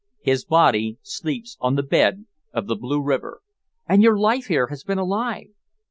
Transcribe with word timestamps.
His 0.23 0.45
body 0.45 0.97
sleeps 1.03 1.57
on 1.59 1.75
the 1.75 1.83
bed 1.83 2.25
of 2.53 2.65
the 2.65 2.75
Blue 2.75 3.03
River." 3.03 3.41
"And 3.87 4.01
your 4.01 4.17
life 4.17 4.47
here 4.47 4.65
has 4.69 4.83
been 4.83 4.97
a 4.97 5.05
lie!" 5.05 5.49